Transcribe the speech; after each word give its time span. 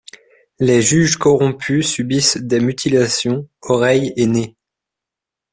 Les 0.57 0.81
juges 0.81 1.17
corrompus 1.17 1.83
subissent 1.87 2.37
des 2.39 2.59
mutilations, 2.59 3.47
oreilles 3.61 4.13
et 4.17 4.25
nez. 4.25 4.55